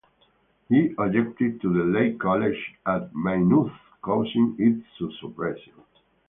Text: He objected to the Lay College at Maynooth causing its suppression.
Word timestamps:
He 0.67 0.95
objected 0.97 1.61
to 1.61 1.71
the 1.71 1.83
Lay 1.83 2.13
College 2.13 2.73
at 2.87 3.13
Maynooth 3.13 3.71
causing 4.01 4.55
its 4.57 4.83
suppression. 5.19 5.73